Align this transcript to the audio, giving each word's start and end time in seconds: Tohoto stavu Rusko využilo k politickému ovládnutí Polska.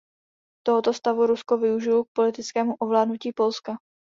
Tohoto 0.65 0.93
stavu 0.97 1.25
Rusko 1.29 1.57
využilo 1.61 2.05
k 2.09 2.09
politickému 2.13 2.75
ovládnutí 2.75 3.33
Polska. 3.37 3.77